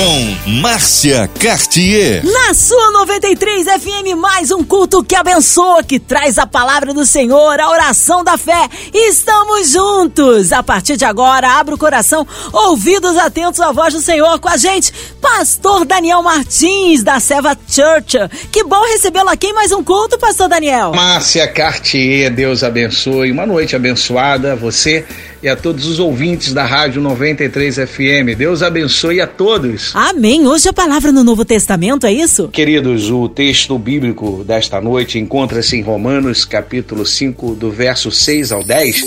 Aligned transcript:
com 0.00 0.50
Márcia 0.62 1.28
Cartier. 1.38 2.24
Na 2.24 2.54
sua 2.54 2.90
93 2.92 3.66
FM, 3.66 4.16
mais 4.16 4.50
um 4.50 4.64
culto 4.64 5.04
que 5.04 5.14
abençoa, 5.14 5.82
que 5.82 6.00
traz 6.00 6.38
a 6.38 6.46
palavra 6.46 6.94
do 6.94 7.04
Senhor, 7.04 7.60
a 7.60 7.68
oração 7.68 8.24
da 8.24 8.38
fé. 8.38 8.66
Estamos 8.94 9.72
juntos. 9.72 10.52
A 10.52 10.62
partir 10.62 10.96
de 10.96 11.04
agora, 11.04 11.50
abra 11.50 11.74
o 11.74 11.78
coração, 11.78 12.26
ouvidos 12.50 13.14
atentos 13.18 13.60
à 13.60 13.72
voz 13.72 13.92
do 13.92 14.00
Senhor 14.00 14.40
com 14.40 14.48
a 14.48 14.56
gente, 14.56 14.90
Pastor 15.20 15.84
Daniel 15.84 16.22
Martins, 16.22 17.02
da 17.02 17.20
Seva 17.20 17.54
Church. 17.68 18.16
Que 18.50 18.64
bom 18.64 18.82
recebê-lo 18.92 19.28
aqui 19.28 19.48
em 19.48 19.52
mais 19.52 19.70
um 19.70 19.84
culto, 19.84 20.18
Pastor 20.18 20.48
Daniel. 20.48 20.94
Márcia 20.94 21.46
Cartier, 21.46 22.30
Deus 22.30 22.64
abençoe. 22.64 23.30
Uma 23.30 23.44
noite 23.44 23.76
abençoada 23.76 24.54
a 24.54 24.56
você 24.56 25.04
e 25.42 25.48
a 25.48 25.56
todos 25.56 25.86
os 25.86 25.98
ouvintes 25.98 26.52
da 26.52 26.64
Rádio 26.64 27.00
93 27.00 27.76
FM. 27.76 28.36
Deus 28.36 28.62
abençoe 28.62 29.20
a 29.20 29.26
todos. 29.26 29.92
Amém. 29.94 30.46
Hoje 30.46 30.68
a 30.68 30.72
palavra 30.72 31.10
no 31.10 31.24
Novo 31.24 31.44
Testamento, 31.44 32.06
é 32.06 32.12
isso? 32.12 32.48
Queridos, 32.48 33.10
o 33.10 33.28
texto 33.28 33.78
bíblico 33.78 34.44
desta 34.44 34.80
noite 34.80 35.18
encontra-se 35.18 35.76
em 35.76 35.82
Romanos, 35.82 36.44
capítulo 36.44 37.06
5, 37.06 37.54
do 37.54 37.70
verso 37.70 38.10
6 38.10 38.52
ao 38.52 38.62
10. 38.62 39.02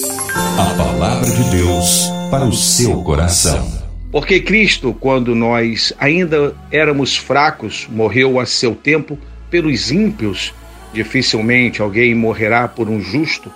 A 0.58 0.74
palavra 0.76 1.30
de 1.30 1.44
Deus 1.52 2.08
para 2.32 2.46
o 2.46 2.54
seu 2.54 3.04
coração. 3.04 3.84
Porque 4.12 4.40
Cristo, 4.40 4.96
quando 5.00 5.36
nós 5.36 5.94
ainda 6.00 6.56
éramos 6.72 7.16
fracos, 7.16 7.88
morreu 7.90 8.40
a 8.40 8.46
seu 8.46 8.76
tempo 8.76 9.18
pelos 9.50 9.92
ímpios. 9.92 10.54
Dificilmente 10.94 11.82
alguém 11.82 12.14
morrerá 12.14 12.68
por 12.68 12.90
um 12.90 13.02
justo 13.02 13.52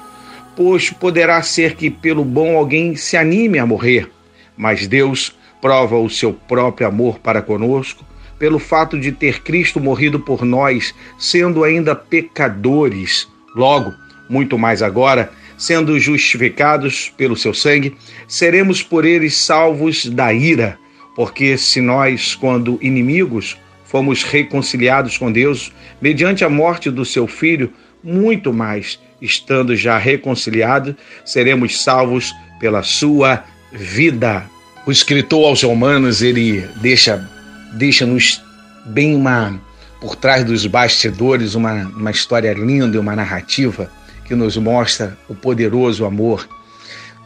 pois 0.57 0.89
poderá 0.89 1.39
ser 1.43 1.75
que 1.75 1.87
pelo 1.87 2.25
bom 2.25 2.57
alguém 2.57 2.95
se 2.95 3.15
anime 3.15 3.59
a 3.59 3.65
morrer, 3.65 4.09
mas 4.57 4.87
Deus 4.87 5.37
prova 5.61 5.95
o 5.95 6.09
seu 6.09 6.33
próprio 6.33 6.87
amor 6.87 7.19
para 7.19 7.43
conosco 7.43 8.03
pelo 8.39 8.57
fato 8.57 8.99
de 8.99 9.11
ter 9.11 9.41
Cristo 9.41 9.79
morrido 9.79 10.19
por 10.19 10.43
nós, 10.43 10.93
sendo 11.17 11.63
ainda 11.63 11.95
pecadores. 11.95 13.27
Logo, 13.55 13.93
muito 14.29 14.57
mais 14.57 14.81
agora, 14.81 15.31
sendo 15.57 15.99
justificados 15.99 17.11
pelo 17.17 17.35
seu 17.35 17.53
sangue, 17.53 17.95
seremos 18.27 18.83
por 18.83 19.05
ele 19.05 19.29
salvos 19.29 20.05
da 20.05 20.31
ira, 20.33 20.77
porque 21.15 21.57
se 21.57 21.81
nós, 21.81 22.35
quando 22.35 22.77
inimigos, 22.81 23.57
fomos 23.85 24.23
reconciliados 24.23 25.17
com 25.17 25.31
Deus 25.31 25.71
mediante 25.99 26.43
a 26.43 26.49
morte 26.49 26.91
do 26.91 27.05
seu 27.05 27.25
filho, 27.25 27.71
muito 28.03 28.53
mais 28.53 28.99
estando 29.21 29.75
já 29.75 29.97
reconciliados, 29.97 30.95
seremos 31.25 31.81
salvos 31.81 32.33
pela 32.59 32.83
sua 32.83 33.43
vida. 33.71 34.45
O 34.85 34.91
escritor 34.91 35.45
aos 35.45 35.63
Romanos, 35.63 36.21
ele 36.21 36.67
deixa 36.81 37.29
deixa-nos 37.73 38.41
bem 38.85 39.15
uma 39.15 39.59
por 39.99 40.15
trás 40.15 40.43
dos 40.43 40.65
bastidores 40.65 41.55
uma, 41.55 41.73
uma 41.87 42.11
história 42.11 42.53
linda, 42.53 42.99
uma 42.99 43.15
narrativa 43.15 43.91
que 44.25 44.35
nos 44.35 44.57
mostra 44.57 45.17
o 45.27 45.35
poderoso 45.35 46.05
amor, 46.05 46.47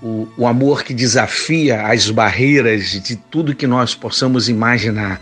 o, 0.01 0.27
o 0.37 0.47
amor 0.47 0.83
que 0.83 0.93
desafia 0.93 1.87
as 1.87 2.09
barreiras 2.09 3.01
de 3.01 3.15
tudo 3.15 3.55
que 3.55 3.67
nós 3.67 3.93
possamos 3.93 4.47
imaginar. 4.49 5.21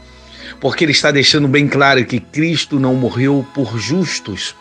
Porque 0.60 0.84
ele 0.84 0.92
está 0.92 1.10
deixando 1.12 1.48
bem 1.48 1.68
claro 1.68 2.06
que 2.06 2.20
Cristo 2.20 2.80
não 2.80 2.96
morreu 2.96 3.46
por 3.54 3.78
justos, 3.80 4.56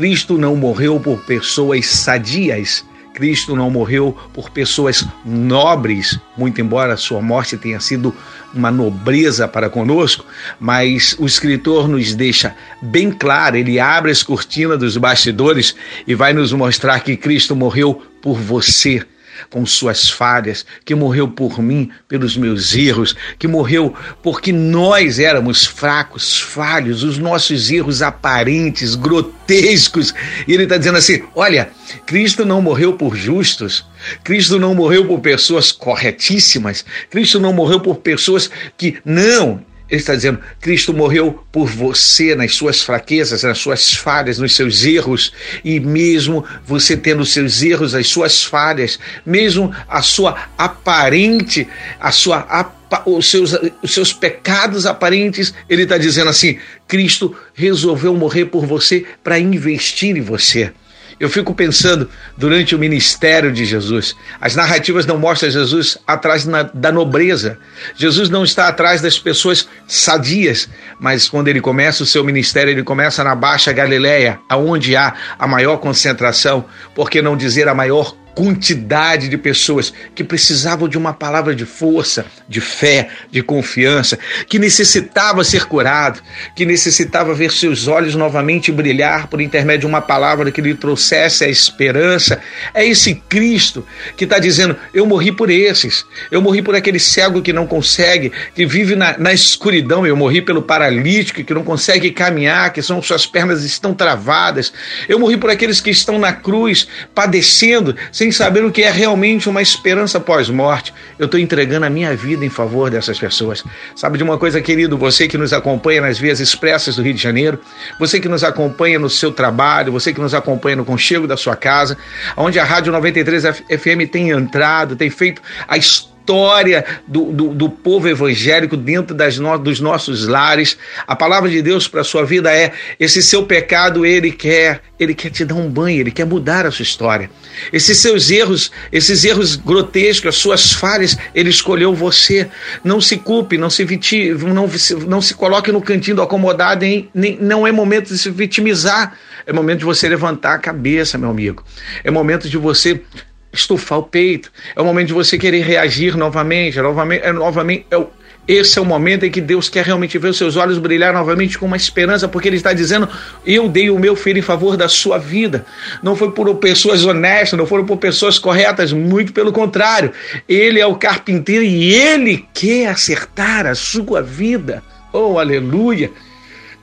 Cristo 0.00 0.38
não 0.38 0.56
morreu 0.56 0.98
por 0.98 1.20
pessoas 1.24 1.84
sadias. 1.84 2.82
Cristo 3.12 3.54
não 3.54 3.70
morreu 3.70 4.16
por 4.32 4.48
pessoas 4.48 5.06
nobres, 5.26 6.18
muito 6.38 6.58
embora 6.58 6.96
sua 6.96 7.20
morte 7.20 7.58
tenha 7.58 7.78
sido 7.80 8.14
uma 8.54 8.70
nobreza 8.70 9.46
para 9.46 9.68
conosco, 9.68 10.24
mas 10.58 11.14
o 11.18 11.26
escritor 11.26 11.86
nos 11.86 12.14
deixa 12.14 12.56
bem 12.80 13.12
claro, 13.12 13.58
ele 13.58 13.78
abre 13.78 14.10
as 14.10 14.22
cortinas 14.22 14.78
dos 14.78 14.96
bastidores 14.96 15.76
e 16.06 16.14
vai 16.14 16.32
nos 16.32 16.50
mostrar 16.50 17.00
que 17.00 17.14
Cristo 17.14 17.54
morreu 17.54 18.02
por 18.22 18.38
você 18.38 19.04
com 19.50 19.66
suas 19.66 20.08
falhas, 20.08 20.64
que 20.84 20.94
morreu 20.94 21.28
por 21.28 21.60
mim, 21.60 21.90
pelos 22.08 22.36
meus 22.36 22.74
erros, 22.74 23.16
que 23.38 23.48
morreu 23.48 23.94
porque 24.22 24.52
nós 24.52 25.18
éramos 25.18 25.66
fracos, 25.66 26.40
falhos, 26.40 27.02
os 27.02 27.18
nossos 27.18 27.70
erros 27.70 28.00
aparentes, 28.00 28.94
grotescos. 28.94 30.14
E 30.46 30.54
ele 30.54 30.62
está 30.62 30.76
dizendo 30.76 30.98
assim: 30.98 31.22
olha, 31.34 31.70
Cristo 32.06 32.44
não 32.44 32.62
morreu 32.62 32.92
por 32.92 33.16
justos, 33.16 33.84
Cristo 34.22 34.58
não 34.58 34.74
morreu 34.74 35.06
por 35.06 35.20
pessoas 35.20 35.72
corretíssimas, 35.72 36.84
Cristo 37.10 37.40
não 37.40 37.52
morreu 37.52 37.80
por 37.80 37.96
pessoas 37.96 38.50
que 38.78 38.98
não, 39.04 39.62
ele 39.90 40.00
está 40.00 40.14
dizendo: 40.14 40.38
Cristo 40.60 40.94
morreu 40.94 41.44
por 41.50 41.66
você 41.66 42.34
nas 42.34 42.54
suas 42.54 42.82
fraquezas, 42.82 43.42
nas 43.42 43.58
suas 43.58 43.92
falhas, 43.92 44.38
nos 44.38 44.54
seus 44.54 44.84
erros, 44.84 45.32
e 45.64 45.80
mesmo 45.80 46.44
você 46.64 46.96
tendo 46.96 47.22
os 47.22 47.32
seus 47.32 47.62
erros, 47.62 47.94
as 47.94 48.06
suas 48.06 48.44
falhas, 48.44 48.98
mesmo 49.26 49.74
a 49.88 50.00
sua 50.00 50.48
aparente, 50.56 51.66
a 51.98 52.12
sua 52.12 52.74
os 53.06 53.30
seus, 53.30 53.56
os 53.82 53.94
seus 53.94 54.12
pecados 54.12 54.84
aparentes, 54.84 55.54
ele 55.68 55.82
está 55.82 55.98
dizendo 55.98 56.30
assim: 56.30 56.58
Cristo 56.86 57.36
resolveu 57.54 58.14
morrer 58.14 58.46
por 58.46 58.66
você 58.66 59.04
para 59.22 59.38
investir 59.38 60.16
em 60.16 60.22
você. 60.22 60.72
Eu 61.20 61.28
fico 61.28 61.54
pensando 61.54 62.08
durante 62.34 62.74
o 62.74 62.78
ministério 62.78 63.52
de 63.52 63.66
Jesus. 63.66 64.16
As 64.40 64.56
narrativas 64.56 65.04
não 65.04 65.18
mostram 65.18 65.50
Jesus 65.50 65.98
atrás 66.06 66.48
da 66.72 66.90
nobreza. 66.90 67.58
Jesus 67.94 68.30
não 68.30 68.42
está 68.42 68.68
atrás 68.68 69.02
das 69.02 69.18
pessoas 69.18 69.68
sadias, 69.86 70.66
mas 70.98 71.28
quando 71.28 71.48
ele 71.48 71.60
começa 71.60 72.02
o 72.02 72.06
seu 72.06 72.24
ministério, 72.24 72.70
ele 72.70 72.82
começa 72.82 73.22
na 73.22 73.34
Baixa 73.34 73.70
Galileia, 73.70 74.40
aonde 74.48 74.96
há 74.96 75.14
a 75.38 75.46
maior 75.46 75.76
concentração, 75.76 76.64
por 76.94 77.10
que 77.10 77.20
não 77.20 77.36
dizer 77.36 77.68
a 77.68 77.74
maior 77.74 78.16
quantidade 78.40 79.28
de 79.28 79.36
pessoas 79.36 79.92
que 80.14 80.24
precisavam 80.24 80.88
de 80.88 80.96
uma 80.96 81.12
palavra 81.12 81.54
de 81.54 81.66
força, 81.66 82.24
de 82.48 82.58
fé, 82.58 83.10
de 83.30 83.42
confiança, 83.42 84.18
que 84.48 84.58
necessitava 84.58 85.44
ser 85.44 85.66
curado, 85.66 86.22
que 86.56 86.64
necessitava 86.64 87.34
ver 87.34 87.52
seus 87.52 87.86
olhos 87.86 88.14
novamente 88.14 88.72
brilhar 88.72 89.26
por 89.26 89.42
intermédio 89.42 89.80
de 89.80 89.86
uma 89.88 90.00
palavra 90.00 90.50
que 90.50 90.62
lhe 90.62 90.74
trouxesse 90.74 91.44
a 91.44 91.48
esperança. 91.48 92.40
É 92.72 92.82
esse 92.82 93.14
Cristo 93.28 93.86
que 94.16 94.24
está 94.24 94.38
dizendo: 94.38 94.74
Eu 94.94 95.04
morri 95.04 95.32
por 95.32 95.50
esses, 95.50 96.06
eu 96.30 96.40
morri 96.40 96.62
por 96.62 96.74
aquele 96.74 96.98
cego 96.98 97.42
que 97.42 97.52
não 97.52 97.66
consegue, 97.66 98.32
que 98.54 98.64
vive 98.64 98.96
na, 98.96 99.18
na 99.18 99.34
escuridão, 99.34 100.06
eu 100.06 100.16
morri 100.16 100.40
pelo 100.40 100.62
paralítico 100.62 101.44
que 101.44 101.52
não 101.52 101.62
consegue 101.62 102.10
caminhar, 102.10 102.72
que 102.72 102.80
são 102.80 103.02
suas 103.02 103.26
pernas 103.26 103.64
estão 103.64 103.92
travadas, 103.92 104.72
eu 105.06 105.18
morri 105.18 105.36
por 105.36 105.50
aqueles 105.50 105.78
que 105.78 105.90
estão 105.90 106.18
na 106.18 106.32
cruz 106.32 106.88
padecendo 107.14 107.94
sem 108.10 108.29
saber 108.32 108.64
o 108.64 108.70
que 108.70 108.82
é 108.82 108.90
realmente 108.90 109.48
uma 109.48 109.62
esperança 109.62 110.20
pós-morte. 110.20 110.92
Eu 111.18 111.26
estou 111.26 111.38
entregando 111.38 111.86
a 111.86 111.90
minha 111.90 112.14
vida 112.14 112.44
em 112.44 112.50
favor 112.50 112.90
dessas 112.90 113.18
pessoas. 113.18 113.64
Sabe 113.94 114.18
de 114.18 114.24
uma 114.24 114.38
coisa, 114.38 114.60
querido? 114.60 114.96
Você 114.98 115.28
que 115.28 115.38
nos 115.38 115.52
acompanha 115.52 116.00
nas 116.00 116.18
vias 116.18 116.40
expressas 116.40 116.96
do 116.96 117.02
Rio 117.02 117.14
de 117.14 117.22
Janeiro, 117.22 117.60
você 117.98 118.20
que 118.20 118.28
nos 118.28 118.44
acompanha 118.44 118.98
no 118.98 119.08
seu 119.08 119.32
trabalho, 119.32 119.92
você 119.92 120.12
que 120.12 120.20
nos 120.20 120.34
acompanha 120.34 120.76
no 120.76 120.84
conchego 120.84 121.26
da 121.26 121.36
sua 121.36 121.56
casa, 121.56 121.96
onde 122.36 122.58
a 122.58 122.64
Rádio 122.64 122.92
93 122.92 123.44
FM 123.44 124.10
tem 124.10 124.30
entrado, 124.30 124.96
tem 124.96 125.10
feito 125.10 125.42
a 125.66 125.76
história 125.76 126.09
história 126.30 126.84
do, 127.08 127.32
do, 127.32 127.48
do 127.48 127.68
povo 127.68 128.08
evangélico 128.08 128.76
dentro 128.76 129.14
das 129.14 129.38
no, 129.38 129.58
dos 129.58 129.80
nossos 129.80 130.28
lares. 130.28 130.78
A 131.06 131.16
palavra 131.16 131.50
de 131.50 131.60
Deus 131.60 131.88
para 131.88 132.02
a 132.02 132.04
sua 132.04 132.24
vida 132.24 132.54
é: 132.54 132.72
esse 132.98 133.20
seu 133.20 133.42
pecado, 133.42 134.06
ele 134.06 134.30
quer, 134.30 134.80
ele 134.98 135.12
quer 135.12 135.30
te 135.30 135.44
dar 135.44 135.56
um 135.56 135.68
banho, 135.68 136.00
ele 136.00 136.12
quer 136.12 136.24
mudar 136.24 136.66
a 136.66 136.70
sua 136.70 136.84
história. 136.84 137.28
Esses 137.72 137.98
seus 137.98 138.30
erros, 138.30 138.70
esses 138.92 139.24
erros 139.24 139.56
grotescos, 139.56 140.28
as 140.28 140.36
suas 140.36 140.72
falhas, 140.72 141.18
ele 141.34 141.50
escolheu 141.50 141.92
você. 141.92 142.48
Não 142.84 143.00
se 143.00 143.16
culpe, 143.16 143.58
não 143.58 143.68
se 143.68 143.84
vitime, 143.84 144.34
não, 144.52 144.70
não 145.06 145.20
se 145.20 145.34
coloque 145.34 145.72
no 145.72 145.82
cantinho 145.82 146.16
do 146.16 146.22
acomodado, 146.22 146.84
hein? 146.84 147.08
Nem, 147.12 147.36
não 147.40 147.66
é 147.66 147.72
momento 147.72 148.12
de 148.12 148.18
se 148.18 148.30
vitimizar. 148.30 149.18
É 149.46 149.52
momento 149.52 149.80
de 149.80 149.84
você 149.84 150.08
levantar 150.08 150.54
a 150.54 150.58
cabeça, 150.58 151.18
meu 151.18 151.30
amigo. 151.30 151.64
É 152.04 152.10
momento 152.10 152.48
de 152.48 152.56
você 152.56 153.02
estufar 153.52 153.98
o 153.98 154.02
peito. 154.02 154.50
É 154.74 154.80
o 154.80 154.84
momento 154.84 155.08
de 155.08 155.12
você 155.12 155.38
querer 155.38 155.62
reagir 155.62 156.16
novamente, 156.16 156.80
novamente, 156.80 157.24
é, 157.24 157.32
novamente 157.32 157.86
é 157.90 157.96
o, 157.96 158.08
esse 158.48 158.78
é 158.78 158.82
o 158.82 158.84
momento 158.84 159.24
em 159.24 159.30
que 159.30 159.40
Deus 159.40 159.68
quer 159.68 159.84
realmente 159.84 160.18
ver 160.18 160.30
os 160.30 160.36
seus 160.36 160.56
olhos 160.56 160.78
brilhar 160.78 161.12
novamente 161.12 161.58
com 161.58 161.66
uma 161.66 161.76
esperança, 161.76 162.26
porque 162.26 162.48
Ele 162.48 162.56
está 162.56 162.72
dizendo: 162.72 163.08
Eu 163.46 163.68
dei 163.68 163.90
o 163.90 163.98
meu 163.98 164.16
filho 164.16 164.38
em 164.38 164.42
favor 164.42 164.76
da 164.76 164.88
sua 164.88 165.18
vida. 165.18 165.64
Não 166.02 166.16
foi 166.16 166.32
por 166.32 166.52
pessoas 166.56 167.04
honestas, 167.04 167.58
não 167.58 167.66
foram 167.66 167.84
por 167.84 167.98
pessoas 167.98 168.38
corretas, 168.38 168.92
muito 168.92 169.32
pelo 169.32 169.52
contrário. 169.52 170.12
Ele 170.48 170.80
é 170.80 170.86
o 170.86 170.96
carpinteiro 170.96 171.62
e 171.62 171.94
Ele 171.94 172.44
quer 172.52 172.88
acertar 172.88 173.66
a 173.66 173.74
sua 173.74 174.22
vida. 174.22 174.82
Oh, 175.12 175.38
aleluia! 175.38 176.10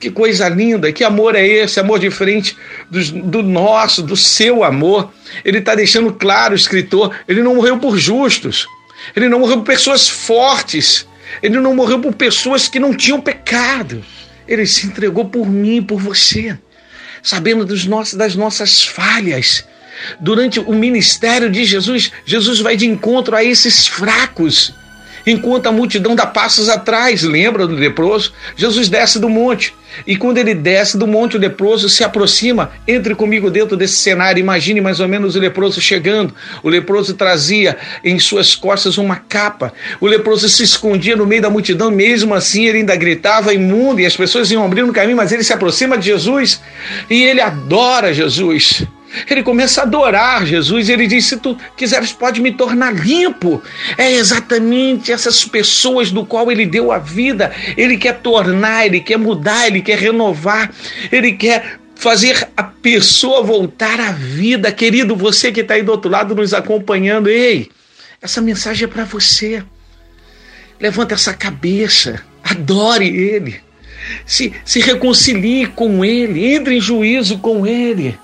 Que 0.00 0.10
coisa 0.10 0.48
linda, 0.48 0.92
que 0.92 1.02
amor 1.02 1.34
é 1.34 1.44
esse? 1.44 1.80
Amor 1.80 1.98
diferente 1.98 2.56
do, 2.88 3.02
do 3.22 3.42
nosso, 3.42 4.00
do 4.02 4.16
seu 4.16 4.62
amor. 4.62 5.12
Ele 5.44 5.58
está 5.58 5.74
deixando 5.74 6.12
claro, 6.12 6.52
o 6.52 6.56
escritor, 6.56 7.14
ele 7.26 7.42
não 7.42 7.56
morreu 7.56 7.78
por 7.78 7.98
justos, 7.98 8.66
ele 9.16 9.28
não 9.28 9.40
morreu 9.40 9.58
por 9.58 9.66
pessoas 9.66 10.08
fortes, 10.08 11.06
ele 11.42 11.58
não 11.58 11.74
morreu 11.74 11.98
por 11.98 12.14
pessoas 12.14 12.68
que 12.68 12.78
não 12.78 12.94
tinham 12.94 13.20
pecado. 13.20 14.04
Ele 14.46 14.66
se 14.66 14.86
entregou 14.86 15.24
por 15.24 15.46
mim 15.46 15.82
por 15.82 16.00
você, 16.00 16.56
sabendo 17.20 17.64
dos 17.64 17.84
nossos, 17.84 18.14
das 18.14 18.36
nossas 18.36 18.84
falhas. 18.84 19.64
Durante 20.20 20.60
o 20.60 20.72
ministério 20.72 21.50
de 21.50 21.64
Jesus, 21.64 22.12
Jesus 22.24 22.60
vai 22.60 22.76
de 22.76 22.86
encontro 22.86 23.34
a 23.34 23.42
esses 23.42 23.88
fracos 23.88 24.72
enquanto 25.30 25.66
a 25.66 25.72
multidão 25.72 26.14
dá 26.14 26.26
passos 26.26 26.68
atrás. 26.68 27.22
Lembra 27.22 27.66
do 27.66 27.74
leproso? 27.74 28.32
Jesus 28.56 28.88
desce 28.88 29.18
do 29.18 29.28
monte. 29.28 29.74
E 30.06 30.16
quando 30.16 30.38
ele 30.38 30.54
desce 30.54 30.96
do 30.96 31.06
monte, 31.06 31.36
o 31.36 31.40
leproso 31.40 31.88
se 31.88 32.04
aproxima. 32.04 32.70
Entre 32.86 33.14
comigo 33.14 33.50
dentro 33.50 33.76
desse 33.76 33.96
cenário. 33.96 34.40
Imagine 34.40 34.80
mais 34.80 35.00
ou 35.00 35.08
menos 35.08 35.34
o 35.34 35.40
leproso 35.40 35.80
chegando. 35.80 36.34
O 36.62 36.68
leproso 36.68 37.14
trazia 37.14 37.76
em 38.04 38.18
suas 38.18 38.54
costas 38.54 38.98
uma 38.98 39.16
capa. 39.16 39.72
O 40.00 40.06
leproso 40.06 40.48
se 40.48 40.62
escondia 40.62 41.16
no 41.16 41.26
meio 41.26 41.42
da 41.42 41.50
multidão. 41.50 41.90
Mesmo 41.90 42.34
assim, 42.34 42.66
ele 42.66 42.78
ainda 42.78 42.96
gritava 42.96 43.52
imundo. 43.54 44.00
E 44.00 44.06
as 44.06 44.16
pessoas 44.16 44.50
iam 44.50 44.64
abrindo 44.64 44.90
o 44.90 44.92
caminho. 44.92 45.16
Mas 45.16 45.32
ele 45.32 45.44
se 45.44 45.52
aproxima 45.52 45.96
de 45.96 46.06
Jesus. 46.06 46.60
E 47.10 47.22
ele 47.22 47.40
adora 47.40 48.14
Jesus. 48.14 48.86
Ele 49.28 49.42
começa 49.42 49.80
a 49.80 49.84
adorar 49.84 50.44
Jesus 50.44 50.88
ele 50.88 51.06
diz: 51.06 51.26
Se 51.26 51.36
tu 51.36 51.56
quiseres, 51.76 52.12
pode 52.12 52.40
me 52.40 52.52
tornar 52.52 52.94
limpo. 52.94 53.62
É 53.96 54.12
exatamente 54.12 55.12
essas 55.12 55.44
pessoas 55.44 56.10
do 56.10 56.24
qual 56.24 56.50
ele 56.50 56.66
deu 56.66 56.92
a 56.92 56.98
vida. 56.98 57.52
Ele 57.76 57.96
quer 57.96 58.20
tornar, 58.20 58.86
ele 58.86 59.00
quer 59.00 59.18
mudar, 59.18 59.66
ele 59.66 59.80
quer 59.80 59.98
renovar, 59.98 60.70
ele 61.10 61.32
quer 61.32 61.78
fazer 61.94 62.48
a 62.56 62.62
pessoa 62.62 63.42
voltar 63.42 63.98
à 64.00 64.12
vida. 64.12 64.70
Querido, 64.70 65.16
você 65.16 65.50
que 65.50 65.60
está 65.60 65.74
aí 65.74 65.82
do 65.82 65.92
outro 65.92 66.10
lado 66.10 66.34
nos 66.34 66.54
acompanhando, 66.54 67.28
ei, 67.28 67.68
essa 68.22 68.40
mensagem 68.40 68.84
é 68.84 68.88
para 68.88 69.04
você. 69.04 69.62
Levanta 70.80 71.14
essa 71.14 71.34
cabeça, 71.34 72.22
adore 72.42 73.08
Ele, 73.08 73.60
se, 74.24 74.52
se 74.64 74.80
reconcilie 74.80 75.66
com 75.66 76.04
Ele, 76.04 76.54
entre 76.54 76.76
em 76.76 76.80
juízo 76.80 77.38
com 77.38 77.66
Ele. 77.66 78.16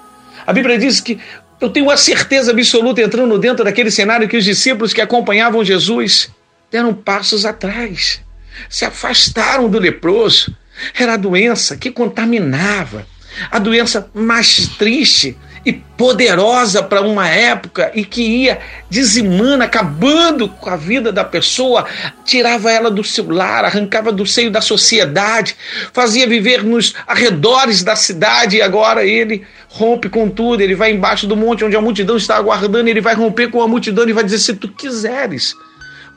A 0.46 0.52
Bíblia 0.52 0.78
diz 0.78 1.00
que 1.00 1.18
eu 1.60 1.70
tenho 1.70 1.90
a 1.90 1.96
certeza 1.96 2.50
absoluta 2.50 3.00
entrando 3.00 3.38
dentro 3.38 3.64
daquele 3.64 3.90
cenário 3.90 4.28
que 4.28 4.36
os 4.36 4.44
discípulos 4.44 4.92
que 4.92 5.00
acompanhavam 5.00 5.64
Jesus 5.64 6.30
deram 6.70 6.92
passos 6.92 7.46
atrás, 7.46 8.20
se 8.68 8.84
afastaram 8.84 9.68
do 9.68 9.78
leproso. 9.78 10.54
Era 10.98 11.14
a 11.14 11.16
doença 11.16 11.76
que 11.76 11.90
contaminava, 11.90 13.06
a 13.50 13.58
doença 13.58 14.10
mais 14.12 14.68
triste 14.76 15.36
e 15.64 15.72
poderosa 15.72 16.82
para 16.82 17.00
uma 17.00 17.28
época 17.28 17.90
e 17.94 18.04
que 18.04 18.22
ia 18.22 18.58
dizimando, 18.90 19.64
acabando 19.64 20.48
com 20.48 20.68
a 20.68 20.76
vida 20.76 21.10
da 21.10 21.24
pessoa, 21.24 21.86
tirava 22.24 22.70
ela 22.70 22.90
do 22.90 23.02
seu 23.02 23.30
lar, 23.30 23.64
arrancava 23.64 24.12
do 24.12 24.26
seio 24.26 24.50
da 24.50 24.60
sociedade, 24.60 25.56
fazia 25.92 26.26
viver 26.26 26.62
nos 26.62 26.94
arredores 27.06 27.82
da 27.82 27.96
cidade 27.96 28.58
e 28.58 28.62
agora 28.62 29.06
ele 29.06 29.46
rompe 29.74 30.08
com 30.08 30.30
tudo, 30.30 30.60
ele 30.60 30.76
vai 30.76 30.92
embaixo 30.92 31.26
do 31.26 31.36
monte 31.36 31.64
onde 31.64 31.74
a 31.74 31.80
multidão 31.80 32.16
está 32.16 32.36
aguardando, 32.36 32.88
ele 32.88 33.00
vai 33.00 33.14
romper 33.14 33.50
com 33.50 33.60
a 33.60 33.66
multidão 33.66 34.08
e 34.08 34.12
vai 34.12 34.22
dizer: 34.22 34.38
se 34.38 34.54
tu 34.54 34.68
quiseres, 34.68 35.52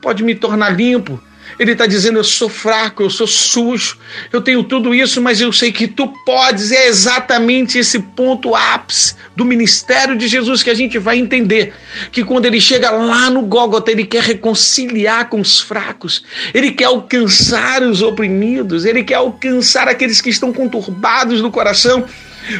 pode 0.00 0.22
me 0.22 0.32
tornar 0.32 0.70
limpo, 0.70 1.20
ele 1.58 1.72
está 1.72 1.84
dizendo: 1.84 2.20
Eu 2.20 2.24
sou 2.24 2.48
fraco, 2.48 3.02
eu 3.02 3.10
sou 3.10 3.26
sujo, 3.26 3.98
eu 4.32 4.40
tenho 4.40 4.62
tudo 4.62 4.94
isso, 4.94 5.20
mas 5.20 5.40
eu 5.40 5.52
sei 5.52 5.72
que 5.72 5.88
tu 5.88 6.06
podes. 6.24 6.70
É 6.70 6.86
exatamente 6.86 7.78
esse 7.78 7.98
ponto 7.98 8.54
ápice 8.54 9.16
do 9.34 9.44
ministério 9.44 10.16
de 10.16 10.28
Jesus 10.28 10.62
que 10.62 10.70
a 10.70 10.74
gente 10.74 10.96
vai 10.96 11.18
entender. 11.18 11.74
Que 12.12 12.22
quando 12.22 12.46
ele 12.46 12.60
chega 12.60 12.92
lá 12.92 13.28
no 13.28 13.42
Gólgota, 13.42 13.90
ele 13.90 14.04
quer 14.04 14.22
reconciliar 14.22 15.28
com 15.28 15.40
os 15.40 15.60
fracos, 15.60 16.22
ele 16.54 16.70
quer 16.70 16.84
alcançar 16.84 17.82
os 17.82 18.02
oprimidos, 18.02 18.84
ele 18.84 19.02
quer 19.02 19.16
alcançar 19.16 19.88
aqueles 19.88 20.20
que 20.20 20.30
estão 20.30 20.52
conturbados 20.52 21.42
no 21.42 21.50
coração. 21.50 22.04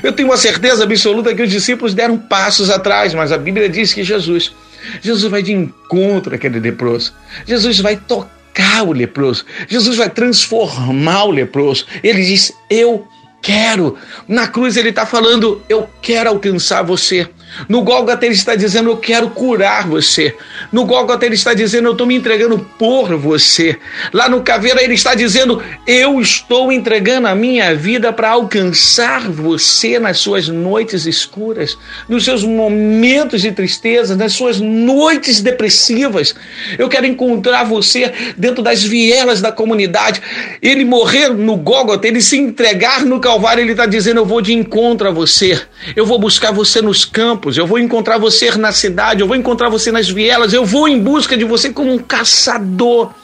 Eu 0.02 0.12
tenho 0.12 0.28
uma 0.28 0.36
certeza 0.36 0.84
absoluta 0.84 1.34
que 1.34 1.42
os 1.42 1.50
discípulos 1.50 1.94
deram 1.94 2.18
passos 2.18 2.70
atrás, 2.70 3.14
mas 3.14 3.32
a 3.32 3.38
Bíblia 3.38 3.68
diz 3.68 3.92
que 3.92 4.02
Jesus. 4.02 4.52
Jesus 5.00 5.30
vai 5.30 5.42
de 5.42 5.52
encontro 5.52 6.34
àquele 6.34 6.60
leproso. 6.60 7.12
Jesus 7.46 7.80
vai 7.80 7.96
tocar 7.96 8.82
o 8.86 8.92
leproso. 8.92 9.44
Jesus 9.68 9.96
vai 9.96 10.08
transformar 10.08 11.24
o 11.24 11.30
leproso. 11.30 11.86
Ele 12.02 12.24
diz: 12.24 12.52
Eu 12.70 13.06
quero. 13.42 13.96
Na 14.26 14.46
cruz 14.46 14.76
ele 14.76 14.90
está 14.90 15.06
falando: 15.06 15.62
Eu 15.68 15.88
quero 16.00 16.30
alcançar 16.30 16.82
você. 16.82 17.28
No 17.68 17.82
Gólgota 17.82 18.24
ele 18.24 18.34
está 18.34 18.54
dizendo: 18.54 18.90
Eu 18.90 18.96
quero 18.98 19.30
curar 19.30 19.86
você. 19.86 20.34
No 20.70 20.84
Gólgota 20.84 21.24
ele 21.24 21.34
está 21.34 21.54
dizendo: 21.54 21.88
Eu 21.88 21.92
estou 21.92 22.06
me 22.06 22.14
entregando 22.14 22.58
por 22.78 23.16
você. 23.16 23.76
Lá 24.12 24.28
no 24.28 24.42
Caveira 24.42 24.82
ele 24.82 24.94
está 24.94 25.14
dizendo: 25.14 25.62
Eu 25.86 26.20
estou 26.20 26.70
entregando 26.70 27.26
a 27.26 27.34
minha 27.34 27.74
vida 27.74 28.12
para 28.12 28.30
alcançar 28.30 29.28
você 29.28 29.98
nas 29.98 30.18
suas 30.18 30.48
noites 30.48 31.06
escuras, 31.06 31.76
nos 32.08 32.24
seus 32.24 32.44
momentos 32.44 33.40
de 33.40 33.50
tristeza, 33.50 34.14
nas 34.14 34.32
suas 34.32 34.60
noites 34.60 35.40
depressivas. 35.40 36.34
Eu 36.78 36.88
quero 36.88 37.06
encontrar 37.06 37.64
você 37.64 38.12
dentro 38.36 38.62
das 38.62 38.82
vielas 38.82 39.40
da 39.40 39.50
comunidade. 39.50 40.20
Ele 40.62 40.84
morrer 40.84 41.30
no 41.30 41.56
Gólgota, 41.56 42.06
ele 42.06 42.20
se 42.20 42.36
entregar 42.36 43.04
no 43.04 43.20
Calvário, 43.20 43.62
ele 43.62 43.72
está 43.72 43.86
dizendo: 43.86 44.20
Eu 44.20 44.26
vou 44.26 44.40
de 44.40 44.52
encontro 44.52 45.08
a 45.08 45.10
você. 45.10 45.60
Eu 45.96 46.06
vou 46.06 46.18
buscar 46.18 46.52
você 46.52 46.80
nos 46.82 47.04
campos 47.04 47.37
campos, 47.38 47.56
eu 47.56 47.66
vou 47.66 47.78
encontrar 47.78 48.18
você 48.18 48.50
na 48.56 48.72
cidade, 48.72 49.20
eu 49.20 49.26
vou 49.26 49.36
encontrar 49.36 49.68
você 49.68 49.92
nas 49.92 50.08
vielas, 50.08 50.52
eu 50.52 50.64
vou 50.64 50.88
em 50.88 51.00
busca 51.00 51.36
de 51.36 51.44
você 51.44 51.70
como 51.70 51.92
um 51.92 51.98
caçador, 51.98 53.14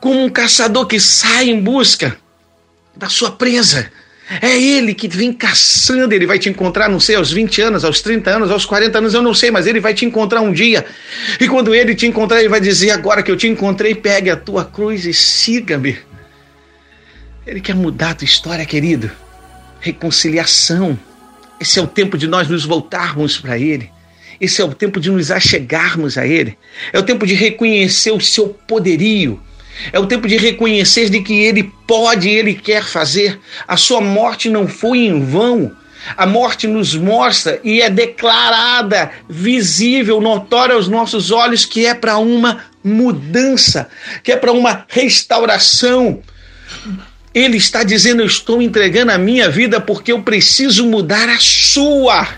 como 0.00 0.24
um 0.24 0.28
caçador 0.28 0.86
que 0.86 0.98
sai 0.98 1.48
em 1.48 1.60
busca 1.60 2.16
da 2.96 3.08
sua 3.08 3.30
presa. 3.30 3.90
É 4.40 4.56
ele 4.56 4.94
que 4.94 5.08
vem 5.08 5.32
caçando, 5.32 6.14
ele 6.14 6.26
vai 6.26 6.38
te 6.38 6.48
encontrar, 6.48 6.88
não 6.88 7.00
sei, 7.00 7.16
aos 7.16 7.32
20 7.32 7.62
anos, 7.62 7.84
aos 7.84 8.00
30 8.00 8.30
anos, 8.30 8.50
aos 8.50 8.64
40 8.64 8.98
anos, 8.98 9.14
eu 9.14 9.22
não 9.22 9.34
sei, 9.34 9.50
mas 9.50 9.66
ele 9.66 9.80
vai 9.80 9.92
te 9.92 10.04
encontrar 10.04 10.40
um 10.40 10.52
dia. 10.52 10.86
E 11.40 11.48
quando 11.48 11.74
ele 11.74 11.96
te 11.96 12.06
encontrar, 12.06 12.38
ele 12.38 12.48
vai 12.48 12.60
dizer: 12.60 12.90
Agora 12.90 13.24
que 13.24 13.30
eu 13.30 13.36
te 13.36 13.48
encontrei, 13.48 13.92
pegue 13.92 14.30
a 14.30 14.36
tua 14.36 14.64
cruz 14.64 15.04
e 15.04 15.12
siga-me. 15.12 15.98
Ele 17.44 17.60
quer 17.60 17.74
mudar 17.74 18.10
a 18.10 18.14
tua 18.14 18.24
história, 18.24 18.64
querido. 18.64 19.10
Reconciliação 19.80 20.96
esse 21.60 21.78
é 21.78 21.82
o 21.82 21.86
tempo 21.86 22.16
de 22.16 22.26
nós 22.26 22.48
nos 22.48 22.64
voltarmos 22.64 23.38
para 23.38 23.58
Ele. 23.58 23.90
Esse 24.40 24.62
é 24.62 24.64
o 24.64 24.72
tempo 24.72 24.98
de 24.98 25.10
nos 25.10 25.30
achegarmos 25.30 26.16
a 26.16 26.26
Ele. 26.26 26.56
É 26.92 26.98
o 26.98 27.02
tempo 27.02 27.26
de 27.26 27.34
reconhecer 27.34 28.10
o 28.10 28.20
seu 28.20 28.48
poderio. 28.48 29.38
É 29.92 29.98
o 29.98 30.06
tempo 30.06 30.26
de 30.26 30.38
reconhecer 30.38 31.10
de 31.10 31.20
que 31.20 31.34
Ele 31.34 31.70
pode 31.86 32.28
e 32.28 32.32
Ele 32.32 32.54
quer 32.54 32.84
fazer. 32.84 33.38
A 33.68 33.76
sua 33.76 34.00
morte 34.00 34.48
não 34.48 34.66
foi 34.66 35.00
em 35.00 35.22
vão. 35.22 35.76
A 36.16 36.24
morte 36.24 36.66
nos 36.66 36.94
mostra 36.94 37.60
e 37.62 37.82
é 37.82 37.90
declarada, 37.90 39.10
visível, 39.28 40.18
notória 40.18 40.74
aos 40.74 40.88
nossos 40.88 41.30
olhos 41.30 41.66
que 41.66 41.84
é 41.84 41.92
para 41.92 42.16
uma 42.16 42.64
mudança, 42.82 43.86
que 44.22 44.32
é 44.32 44.36
para 44.36 44.50
uma 44.50 44.86
restauração. 44.88 46.22
Ele 47.34 47.56
está 47.56 47.82
dizendo: 47.82 48.22
Eu 48.22 48.26
estou 48.26 48.60
entregando 48.60 49.12
a 49.12 49.18
minha 49.18 49.48
vida 49.48 49.80
porque 49.80 50.12
eu 50.12 50.22
preciso 50.22 50.86
mudar 50.86 51.28
a 51.28 51.38
sua. 51.38 52.28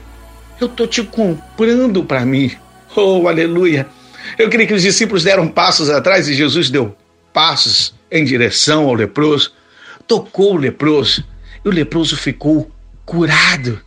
Eu 0.61 0.67
estou 0.67 0.87
te 0.87 1.03
comprando 1.03 2.05
para 2.05 2.25
mim. 2.25 2.53
Oh, 2.95 3.27
aleluia. 3.27 3.87
Eu 4.39 4.49
creio 4.49 4.69
que 4.69 4.75
os 4.75 4.83
discípulos 4.83 5.25
deram 5.25 5.49
passos 5.49 5.91
atrás 5.91 6.29
e 6.29 6.35
Jesus 6.35 6.71
deu 6.71 6.97
passos 7.33 7.95
em 8.11 8.25
direção 8.25 8.85
ao 8.85 8.95
leproso, 8.95 9.53
tocou 10.07 10.55
o 10.55 10.59
leproso 10.59 11.25
e 11.65 11.69
o 11.69 11.73
leproso 11.73 12.17
ficou 12.17 12.71
curado. 13.05 13.81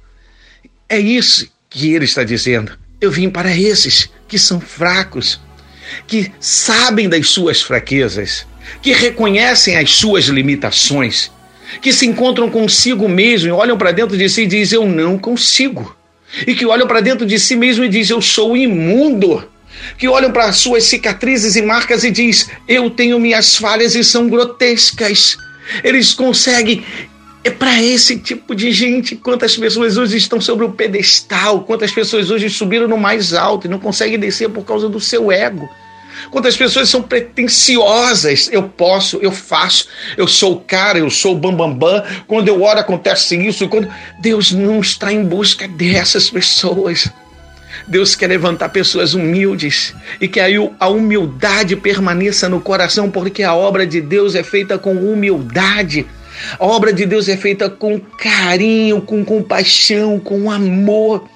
É 0.89 0.99
isso 0.99 1.47
que 1.69 1.93
ele 1.93 2.05
está 2.05 2.23
dizendo. 2.23 2.77
Eu 2.99 3.11
vim 3.11 3.29
para 3.29 3.55
esses 3.55 4.09
que 4.27 4.39
são 4.39 4.59
fracos, 4.59 5.39
que 6.07 6.31
sabem 6.39 7.07
das 7.07 7.29
suas 7.29 7.61
fraquezas 7.61 8.47
que 8.81 8.93
reconhecem 8.93 9.77
as 9.77 9.91
suas 9.91 10.25
limitações, 10.25 11.31
que 11.81 11.91
se 11.91 12.05
encontram 12.05 12.49
consigo 12.49 13.07
mesmo 13.07 13.49
e 13.49 13.51
olham 13.51 13.77
para 13.77 13.91
dentro 13.91 14.17
de 14.17 14.29
si 14.29 14.43
e 14.43 14.47
dizem: 14.47 14.79
Eu 14.79 14.87
não 14.87 15.17
consigo. 15.17 15.95
E 16.45 16.53
que 16.53 16.65
olham 16.65 16.87
para 16.87 17.01
dentro 17.01 17.25
de 17.25 17.39
si 17.39 17.55
mesmo 17.55 17.83
e 17.83 17.89
dizem: 17.89 18.15
Eu 18.15 18.21
sou 18.21 18.55
imundo. 18.55 19.47
Que 19.97 20.07
olham 20.07 20.31
para 20.31 20.51
suas 20.53 20.85
cicatrizes 20.85 21.55
e 21.55 21.61
marcas 21.61 22.03
e 22.03 22.11
diz: 22.11 22.49
Eu 22.67 22.89
tenho 22.89 23.19
minhas 23.19 23.55
falhas 23.55 23.95
e 23.95 24.03
são 24.03 24.27
grotescas. 24.27 25.37
Eles 25.83 26.13
conseguem 26.13 26.83
é 27.43 27.51
para 27.51 27.79
esse 27.81 28.17
tipo 28.17 28.55
de 28.55 28.71
gente. 28.71 29.15
Quantas 29.15 29.55
pessoas 29.55 29.97
hoje 29.97 30.17
estão 30.17 30.41
sobre 30.41 30.65
o 30.65 30.71
pedestal, 30.71 31.61
quantas 31.63 31.91
pessoas 31.91 32.31
hoje 32.31 32.49
subiram 32.49 32.87
no 32.87 32.97
mais 32.97 33.33
alto 33.33 33.67
e 33.67 33.69
não 33.69 33.79
conseguem 33.79 34.17
descer 34.17 34.49
por 34.49 34.65
causa 34.65 34.89
do 34.89 34.99
seu 34.99 35.31
ego 35.31 35.69
Quantas 36.31 36.57
pessoas 36.57 36.89
são 36.89 37.01
pretensiosas? 37.01 38.49
Eu 38.51 38.63
posso, 38.63 39.17
eu 39.17 39.31
faço, 39.31 39.87
eu 40.17 40.27
sou 40.27 40.53
o 40.53 40.59
cara, 40.59 40.99
eu 40.99 41.09
sou 41.09 41.33
o 41.33 41.37
bambambam. 41.37 41.77
Bam, 41.77 42.01
bam. 42.01 42.03
Quando 42.27 42.47
eu 42.47 42.61
oro 42.61 42.79
acontece 42.79 43.35
isso. 43.35 43.67
Quando 43.67 43.87
Deus 44.19 44.51
não 44.51 44.79
está 44.79 45.11
em 45.11 45.23
busca 45.23 45.67
dessas 45.67 46.29
pessoas. 46.29 47.09
Deus 47.87 48.15
quer 48.15 48.27
levantar 48.27 48.69
pessoas 48.69 49.13
humildes 49.13 49.93
e 50.19 50.27
que 50.27 50.39
a 50.39 50.87
humildade 50.87 51.75
permaneça 51.75 52.49
no 52.49 52.59
coração, 52.59 53.11
porque 53.11 53.43
a 53.43 53.53
obra 53.53 53.85
de 53.85 54.01
Deus 54.01 54.33
é 54.33 54.43
feita 54.43 54.77
com 54.77 54.93
humildade. 54.93 56.05
A 56.59 56.65
obra 56.65 56.91
de 56.91 57.05
Deus 57.05 57.29
é 57.29 57.37
feita 57.37 57.69
com 57.69 57.99
carinho, 57.99 59.01
com 59.01 59.23
compaixão, 59.23 60.19
com 60.19 60.49
amor. 60.51 61.29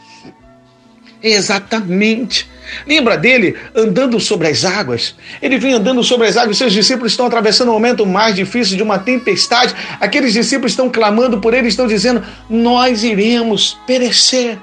Exatamente. 1.21 2.49
Lembra 2.87 3.17
dele 3.17 3.55
andando 3.75 4.19
sobre 4.19 4.47
as 4.47 4.63
águas? 4.65 5.15
Ele 5.41 5.57
vem 5.57 5.73
andando 5.73 6.03
sobre 6.03 6.27
as 6.27 6.37
águas, 6.37 6.57
seus 6.57 6.73
discípulos 6.73 7.11
estão 7.11 7.25
atravessando 7.25 7.69
o 7.69 7.73
momento 7.73 8.05
mais 8.05 8.35
difícil 8.35 8.77
de 8.77 8.83
uma 8.83 8.99
tempestade. 8.99 9.75
Aqueles 9.99 10.33
discípulos 10.33 10.71
estão 10.71 10.89
clamando 10.89 11.39
por 11.39 11.53
ele, 11.53 11.67
estão 11.67 11.87
dizendo: 11.87 12.23
Nós 12.49 13.03
iremos 13.03 13.77
perecer 13.85 14.57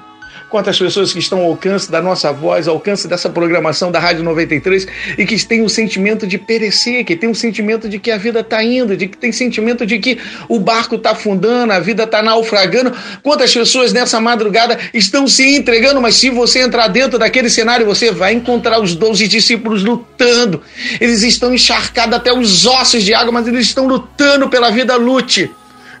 quantas 0.49 0.77
pessoas 0.77 1.11
que 1.11 1.19
estão 1.19 1.39
ao 1.39 1.47
alcance 1.47 1.91
da 1.91 2.01
nossa 2.01 2.31
voz, 2.31 2.67
ao 2.67 2.75
alcance 2.75 3.07
dessa 3.07 3.29
programação 3.29 3.91
da 3.91 3.99
Rádio 3.99 4.23
93 4.23 4.87
e 5.17 5.25
que 5.25 5.45
têm 5.45 5.61
o 5.61 5.69
sentimento 5.69 6.25
de 6.25 6.37
perecer, 6.37 7.03
que 7.05 7.15
tem 7.15 7.29
o 7.29 7.35
sentimento 7.35 7.89
de 7.89 7.99
que 7.99 8.11
a 8.11 8.17
vida 8.17 8.39
está 8.39 8.63
indo, 8.63 8.95
de 8.95 9.07
que 9.07 9.17
tem 9.17 9.31
sentimento 9.31 9.85
de 9.85 9.99
que 9.99 10.17
o 10.47 10.59
barco 10.59 10.95
está 10.95 11.11
afundando, 11.11 11.73
a 11.73 11.79
vida 11.79 12.03
está 12.03 12.21
naufragando. 12.21 12.93
Quantas 13.21 13.53
pessoas 13.53 13.91
nessa 13.91 14.19
madrugada 14.19 14.77
estão 14.93 15.27
se 15.27 15.55
entregando, 15.55 16.01
mas 16.01 16.15
se 16.15 16.29
você 16.29 16.59
entrar 16.59 16.87
dentro 16.87 17.19
daquele 17.19 17.49
cenário, 17.49 17.85
você 17.85 18.11
vai 18.11 18.33
encontrar 18.33 18.81
os 18.81 18.95
12 18.95 19.27
discípulos 19.27 19.83
lutando. 19.83 20.61
Eles 20.99 21.23
estão 21.23 21.53
encharcados 21.53 22.15
até 22.15 22.31
os 22.31 22.65
ossos 22.65 23.03
de 23.03 23.13
água, 23.13 23.31
mas 23.31 23.47
eles 23.47 23.65
estão 23.67 23.87
lutando 23.87 24.49
pela 24.49 24.71
vida. 24.71 24.95
Lute. 24.95 25.51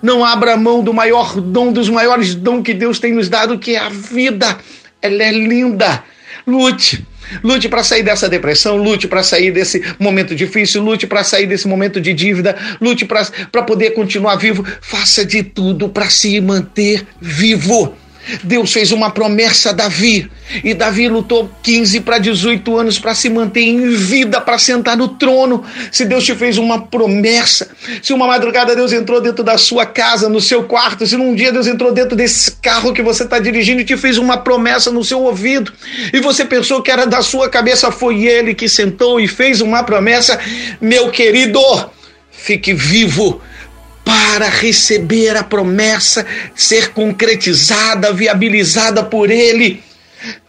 Não 0.01 0.23
abra 0.23 0.57
mão 0.57 0.83
do 0.83 0.93
maior 0.93 1.39
dom, 1.39 1.71
dos 1.71 1.89
maiores 1.89 2.35
dons 2.35 2.63
que 2.63 2.73
Deus 2.73 2.99
tem 2.99 3.13
nos 3.13 3.29
dado, 3.29 3.57
que 3.57 3.75
é 3.75 3.79
a 3.79 3.89
vida. 3.89 4.57
Ela 5.01 5.23
é 5.23 5.31
linda. 5.31 6.03
Lute. 6.45 7.05
Lute 7.43 7.67
para 7.67 7.83
sair 7.83 8.03
dessa 8.03 8.29
depressão, 8.29 8.77
lute 8.77 9.07
para 9.07 9.21
sair 9.21 9.51
desse 9.51 9.83
momento 9.99 10.33
difícil, 10.33 10.81
lute 10.81 11.05
para 11.05 11.23
sair 11.23 11.45
desse 11.45 11.67
momento 11.67 11.99
de 11.99 12.13
dívida, 12.13 12.55
lute 12.79 13.05
para 13.05 13.63
poder 13.63 13.91
continuar 13.91 14.37
vivo. 14.37 14.65
Faça 14.81 15.25
de 15.25 15.43
tudo 15.43 15.89
para 15.89 16.09
se 16.09 16.39
manter 16.39 17.05
vivo. 17.19 17.95
Deus 18.43 18.71
fez 18.71 18.91
uma 18.91 19.09
promessa 19.09 19.69
a 19.69 19.73
Davi. 19.73 20.29
E 20.63 20.73
Davi 20.73 21.09
lutou 21.09 21.49
15 21.61 22.01
para 22.01 22.17
18 22.17 22.77
anos 22.77 22.99
para 22.99 23.13
se 23.13 23.29
manter 23.29 23.61
em 23.61 23.89
vida, 23.89 24.39
para 24.39 24.57
sentar 24.57 24.95
no 24.95 25.09
trono. 25.09 25.63
Se 25.91 26.05
Deus 26.05 26.23
te 26.23 26.33
fez 26.35 26.57
uma 26.57 26.87
promessa, 26.87 27.69
se 28.01 28.13
uma 28.13 28.27
madrugada 28.27 28.75
Deus 28.75 28.93
entrou 28.93 29.19
dentro 29.19 29.43
da 29.43 29.57
sua 29.57 29.85
casa, 29.85 30.29
no 30.29 30.39
seu 30.39 30.63
quarto, 30.63 31.05
se 31.05 31.17
num 31.17 31.35
dia 31.35 31.51
Deus 31.51 31.67
entrou 31.67 31.91
dentro 31.91 32.15
desse 32.15 32.51
carro 32.61 32.93
que 32.93 33.01
você 33.01 33.23
está 33.23 33.39
dirigindo 33.39 33.81
e 33.81 33.85
te 33.85 33.97
fez 33.97 34.17
uma 34.17 34.37
promessa 34.37 34.91
no 34.91 35.03
seu 35.03 35.21
ouvido, 35.21 35.73
e 36.13 36.19
você 36.19 36.45
pensou 36.45 36.81
que 36.81 36.91
era 36.91 37.05
da 37.05 37.21
sua 37.21 37.49
cabeça, 37.49 37.91
foi 37.91 38.25
Ele 38.25 38.53
que 38.53 38.69
sentou 38.69 39.19
e 39.19 39.27
fez 39.27 39.59
uma 39.61 39.83
promessa, 39.83 40.39
meu 40.79 41.09
querido, 41.11 41.59
fique 42.31 42.73
vivo 42.73 43.41
para 44.07 44.47
receber 44.47 45.35
a 45.35 45.43
promessa 45.43 46.25
ser 46.55 46.93
concretizada, 46.93 48.13
viabilizada 48.13 49.03
por 49.03 49.29
Ele. 49.29 49.83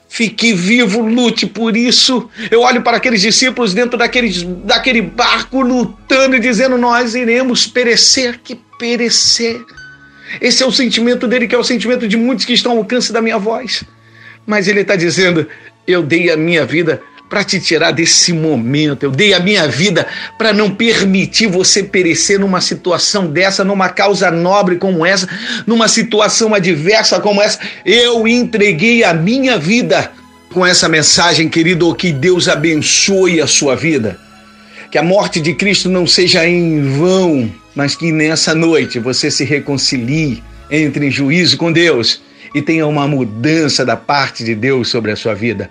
Fique 0.08 0.52
vivo, 0.52 1.00
lute 1.00 1.44
por 1.44 1.76
isso. 1.76 2.30
Eu 2.52 2.60
olho 2.60 2.82
para 2.82 2.98
aqueles 2.98 3.20
discípulos 3.20 3.74
dentro 3.74 3.98
daquele, 3.98 4.32
daquele 4.64 5.02
barco 5.02 5.60
lutando 5.60 6.36
e 6.36 6.40
dizendo: 6.40 6.78
Nós 6.78 7.16
iremos 7.16 7.66
perecer, 7.66 8.38
que 8.44 8.54
perecer. 8.78 9.60
Esse 10.40 10.62
é 10.62 10.66
o 10.66 10.70
sentimento 10.70 11.26
dele, 11.26 11.48
que 11.48 11.54
é 11.54 11.58
o 11.58 11.64
sentimento 11.64 12.06
de 12.06 12.16
muitos 12.16 12.44
que 12.44 12.52
estão 12.52 12.72
ao 12.72 12.78
alcance 12.78 13.12
da 13.12 13.20
minha 13.20 13.38
voz. 13.38 13.82
Mas 14.46 14.68
ele 14.68 14.82
está 14.82 14.94
dizendo: 14.94 15.48
Eu 15.84 16.00
dei 16.00 16.30
a 16.30 16.36
minha 16.36 16.64
vida 16.64 17.02
para 17.28 17.44
te 17.44 17.60
tirar 17.60 17.92
desse 17.92 18.32
momento. 18.32 19.02
Eu 19.02 19.10
dei 19.10 19.34
a 19.34 19.40
minha 19.40 19.66
vida 19.68 20.06
para 20.36 20.52
não 20.52 20.74
permitir 20.74 21.46
você 21.46 21.82
perecer 21.82 22.38
numa 22.40 22.60
situação 22.60 23.26
dessa, 23.26 23.64
numa 23.64 23.88
causa 23.88 24.30
nobre 24.30 24.76
como 24.76 25.04
essa, 25.04 25.28
numa 25.66 25.88
situação 25.88 26.54
adversa 26.54 27.20
como 27.20 27.42
essa. 27.42 27.58
Eu 27.84 28.26
entreguei 28.26 29.04
a 29.04 29.12
minha 29.12 29.58
vida 29.58 30.10
com 30.52 30.64
essa 30.64 30.88
mensagem, 30.88 31.48
querido. 31.48 31.94
Que 31.94 32.12
Deus 32.12 32.48
abençoe 32.48 33.40
a 33.40 33.46
sua 33.46 33.76
vida. 33.76 34.18
Que 34.90 34.98
a 34.98 35.02
morte 35.02 35.40
de 35.40 35.54
Cristo 35.54 35.88
não 35.88 36.06
seja 36.06 36.46
em 36.46 36.82
vão, 36.96 37.52
mas 37.74 37.94
que 37.94 38.10
nessa 38.10 38.54
noite 38.54 38.98
você 38.98 39.30
se 39.30 39.44
reconcilie, 39.44 40.42
entre 40.70 41.06
em 41.06 41.10
juízo 41.10 41.56
com 41.56 41.70
Deus 41.70 42.22
e 42.54 42.62
tenha 42.62 42.86
uma 42.86 43.06
mudança 43.06 43.84
da 43.84 43.96
parte 43.96 44.44
de 44.44 44.54
Deus 44.54 44.88
sobre 44.88 45.12
a 45.12 45.16
sua 45.16 45.34
vida. 45.34 45.70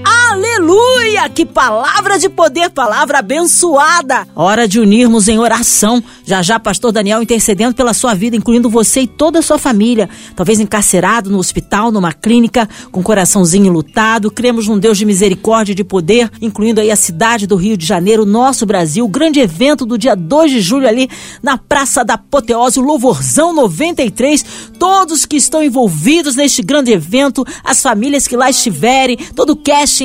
Aleluia! 0.43 1.29
Que 1.29 1.45
palavra 1.45 2.17
de 2.17 2.27
poder, 2.27 2.71
palavra 2.71 3.19
abençoada. 3.19 4.27
Hora 4.35 4.67
de 4.67 4.79
unirmos 4.79 5.27
em 5.27 5.37
oração. 5.37 6.03
Já 6.25 6.41
já, 6.41 6.59
pastor 6.59 6.91
Daniel 6.91 7.21
intercedendo 7.21 7.75
pela 7.75 7.93
sua 7.93 8.15
vida, 8.15 8.35
incluindo 8.35 8.67
você 8.67 9.01
e 9.01 9.07
toda 9.07 9.37
a 9.37 9.41
sua 9.43 9.59
família. 9.59 10.09
Talvez 10.35 10.59
encarcerado 10.59 11.29
no 11.29 11.37
hospital, 11.37 11.91
numa 11.91 12.11
clínica, 12.11 12.67
com 12.91 13.03
coraçãozinho 13.03 13.71
lutado. 13.71 14.31
Cremos 14.31 14.67
num 14.67 14.79
Deus 14.79 14.97
de 14.97 15.05
misericórdia 15.05 15.73
e 15.73 15.75
de 15.75 15.83
poder, 15.83 16.31
incluindo 16.41 16.81
aí 16.81 16.89
a 16.89 16.95
cidade 16.95 17.45
do 17.45 17.55
Rio 17.55 17.77
de 17.77 17.85
Janeiro, 17.85 18.25
nosso 18.25 18.65
Brasil. 18.65 19.07
Grande 19.07 19.39
evento 19.39 19.85
do 19.85 19.95
dia 19.95 20.15
2 20.15 20.49
de 20.49 20.59
julho 20.59 20.87
ali 20.87 21.07
na 21.43 21.55
Praça 21.55 22.03
da 22.03 22.15
Apoteose, 22.15 22.79
o 22.79 22.83
Louvorzão 22.83 23.53
93. 23.53 24.43
Todos 24.79 25.27
que 25.27 25.37
estão 25.37 25.63
envolvidos 25.63 26.35
neste 26.35 26.63
grande 26.63 26.91
evento, 26.91 27.45
as 27.63 27.79
famílias 27.79 28.27
que 28.27 28.35
lá 28.35 28.49
estiverem, 28.49 29.17
todo 29.35 29.51
o 29.51 29.55
cast 29.55 30.03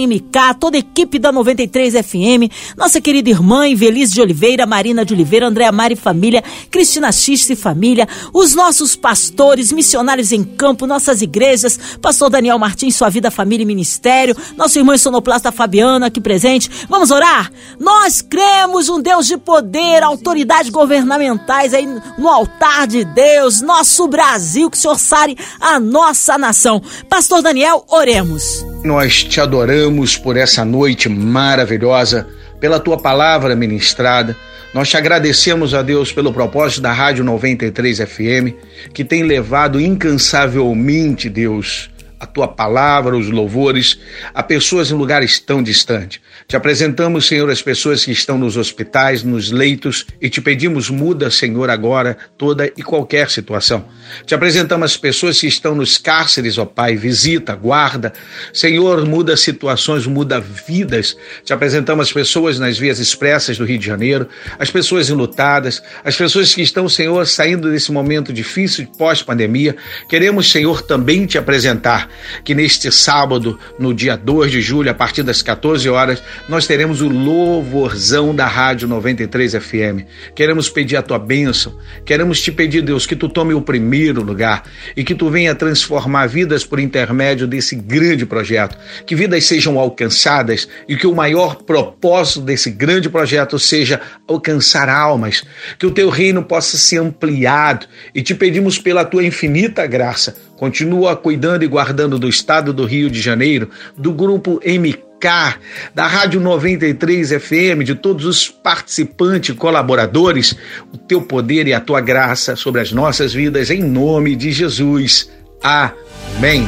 toda 0.58 0.76
a 0.76 0.80
equipe 0.80 1.18
da 1.18 1.32
93 1.32 1.94
FM, 1.94 2.50
nossa 2.76 3.00
querida 3.00 3.30
irmã 3.30 3.66
Invelise 3.66 4.14
de 4.14 4.20
Oliveira, 4.20 4.66
Marina 4.66 5.04
de 5.04 5.14
Oliveira, 5.14 5.46
Andréa 5.46 5.72
Mari 5.72 5.96
Família, 5.96 6.42
Cristina 6.70 7.10
Xiste 7.10 7.52
e 7.54 7.56
Família, 7.56 8.06
os 8.32 8.54
nossos 8.54 8.94
pastores, 8.94 9.72
missionários 9.72 10.32
em 10.32 10.44
campo, 10.44 10.86
nossas 10.86 11.22
igrejas, 11.22 11.78
pastor 12.00 12.30
Daniel 12.30 12.58
Martins, 12.58 12.96
Sua 12.96 13.08
Vida, 13.08 13.30
Família 13.30 13.62
e 13.62 13.66
Ministério, 13.66 14.36
nosso 14.56 14.78
irmão 14.78 14.96
sonoplasta 14.98 15.50
Fabiana 15.50 16.06
aqui 16.06 16.20
presente. 16.20 16.70
Vamos 16.88 17.10
orar? 17.10 17.50
Nós 17.78 18.20
cremos 18.22 18.88
um 18.88 19.00
Deus 19.00 19.26
de 19.26 19.36
poder, 19.36 20.02
autoridades 20.02 20.70
governamentais 20.70 21.72
aí 21.72 21.86
no 22.18 22.28
altar 22.28 22.86
de 22.86 23.04
Deus, 23.04 23.60
nosso 23.60 24.06
Brasil, 24.08 24.70
que 24.70 24.76
o 24.76 24.80
Senhor 24.80 24.98
sare 24.98 25.36
a 25.60 25.80
nossa 25.80 26.36
nação. 26.36 26.82
Pastor 27.08 27.42
Daniel, 27.42 27.84
oremos. 27.88 28.75
Nós 28.84 29.24
te 29.24 29.40
adoramos 29.40 30.16
por 30.16 30.36
essa 30.36 30.64
noite 30.64 31.08
maravilhosa, 31.08 32.28
pela 32.60 32.78
tua 32.78 32.96
palavra 32.96 33.56
ministrada. 33.56 34.36
Nós 34.72 34.88
te 34.88 34.96
agradecemos 34.96 35.74
a 35.74 35.82
Deus 35.82 36.12
pelo 36.12 36.32
propósito 36.32 36.82
da 36.82 36.92
Rádio 36.92 37.24
93 37.24 37.98
FM, 38.00 38.54
que 38.92 39.04
tem 39.04 39.22
levado 39.22 39.80
incansavelmente, 39.80 41.28
Deus, 41.28 41.90
a 42.18 42.26
tua 42.26 42.48
palavra, 42.48 43.16
os 43.16 43.28
louvores 43.28 43.98
a 44.32 44.42
pessoas 44.42 44.90
em 44.90 44.94
lugares 44.94 45.38
tão 45.38 45.62
distantes. 45.62 46.20
Te 46.48 46.56
apresentamos, 46.56 47.26
Senhor, 47.26 47.50
as 47.50 47.60
pessoas 47.60 48.04
que 48.04 48.12
estão 48.12 48.38
nos 48.38 48.56
hospitais, 48.56 49.22
nos 49.22 49.50
leitos 49.50 50.06
e 50.20 50.30
te 50.30 50.40
pedimos, 50.40 50.88
muda, 50.88 51.30
Senhor, 51.30 51.68
agora 51.68 52.16
toda 52.38 52.70
e 52.76 52.82
qualquer 52.82 53.30
situação. 53.30 53.86
Te 54.24 54.34
apresentamos 54.34 54.92
as 54.92 54.96
pessoas 54.96 55.40
que 55.40 55.46
estão 55.46 55.74
nos 55.74 55.98
cárceres, 55.98 56.56
ó 56.56 56.64
Pai, 56.64 56.96
visita, 56.96 57.54
guarda. 57.54 58.12
Senhor, 58.52 59.04
muda 59.04 59.36
situações, 59.36 60.06
muda 60.06 60.40
vidas. 60.40 61.16
Te 61.44 61.52
apresentamos 61.52 62.06
as 62.06 62.12
pessoas 62.12 62.58
nas 62.58 62.78
vias 62.78 62.98
expressas 62.98 63.58
do 63.58 63.64
Rio 63.64 63.78
de 63.78 63.86
Janeiro, 63.86 64.28
as 64.58 64.70
pessoas 64.70 65.10
enlutadas, 65.10 65.82
as 66.04 66.16
pessoas 66.16 66.54
que 66.54 66.62
estão, 66.62 66.88
Senhor, 66.88 67.26
saindo 67.26 67.70
desse 67.70 67.92
momento 67.92 68.32
difícil 68.32 68.86
pós-pandemia. 68.96 69.76
Queremos, 70.08 70.50
Senhor, 70.50 70.82
também 70.82 71.26
te 71.26 71.36
apresentar 71.36 72.06
que 72.44 72.54
neste 72.54 72.90
sábado, 72.90 73.58
no 73.78 73.92
dia 73.92 74.16
2 74.16 74.50
de 74.50 74.60
julho, 74.60 74.90
a 74.90 74.94
partir 74.94 75.22
das 75.22 75.42
14 75.42 75.88
horas, 75.88 76.22
nós 76.48 76.66
teremos 76.66 77.00
o 77.00 77.08
louvorzão 77.08 78.34
da 78.34 78.46
Rádio 78.46 78.88
93 78.88 79.54
FM. 79.54 80.06
Queremos 80.34 80.68
pedir 80.68 80.96
a 80.96 81.02
tua 81.02 81.18
bênção, 81.18 81.76
queremos 82.04 82.40
te 82.40 82.52
pedir, 82.52 82.82
Deus, 82.82 83.06
que 83.06 83.16
tu 83.16 83.28
tome 83.28 83.54
o 83.54 83.60
primeiro 83.60 84.22
lugar 84.22 84.64
e 84.96 85.04
que 85.04 85.14
tu 85.14 85.30
venha 85.30 85.54
transformar 85.54 86.26
vidas 86.26 86.64
por 86.64 86.78
intermédio 86.78 87.46
desse 87.46 87.76
grande 87.76 88.26
projeto. 88.26 88.78
Que 89.06 89.14
vidas 89.14 89.44
sejam 89.44 89.78
alcançadas 89.78 90.68
e 90.88 90.96
que 90.96 91.06
o 91.06 91.14
maior 91.14 91.56
propósito 91.56 92.40
desse 92.40 92.70
grande 92.70 93.08
projeto 93.08 93.58
seja 93.58 94.00
alcançar 94.26 94.88
almas. 94.88 95.44
Que 95.78 95.86
o 95.86 95.90
teu 95.90 96.08
reino 96.08 96.42
possa 96.42 96.76
ser 96.76 96.98
ampliado 96.98 97.86
e 98.14 98.22
te 98.22 98.34
pedimos 98.34 98.78
pela 98.78 99.04
tua 99.04 99.24
infinita 99.24 99.86
graça 99.86 100.45
Continua 100.56 101.16
cuidando 101.16 101.64
e 101.64 101.68
guardando 101.68 102.18
do 102.18 102.28
estado 102.28 102.72
do 102.72 102.84
Rio 102.84 103.10
de 103.10 103.20
Janeiro, 103.20 103.70
do 103.96 104.12
grupo 104.12 104.60
MK, 104.64 105.58
da 105.94 106.06
Rádio 106.06 106.40
93 106.40 107.30
FM, 107.30 107.84
de 107.84 107.94
todos 107.94 108.24
os 108.24 108.48
participantes 108.48 109.54
e 109.54 109.58
colaboradores, 109.58 110.56
o 110.92 110.96
teu 110.96 111.22
poder 111.22 111.66
e 111.66 111.74
a 111.74 111.80
tua 111.80 112.00
graça 112.00 112.56
sobre 112.56 112.80
as 112.80 112.92
nossas 112.92 113.32
vidas, 113.32 113.70
em 113.70 113.82
nome 113.82 114.34
de 114.34 114.52
Jesus. 114.52 115.30
Amém. 115.62 116.66